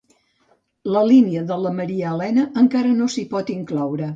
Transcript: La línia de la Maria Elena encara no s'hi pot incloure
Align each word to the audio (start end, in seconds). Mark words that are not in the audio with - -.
La 0.95 1.03
línia 1.11 1.43
de 1.53 1.57
la 1.65 1.73
Maria 1.81 2.15
Elena 2.17 2.47
encara 2.63 2.95
no 3.03 3.11
s'hi 3.17 3.29
pot 3.37 3.57
incloure 3.61 4.09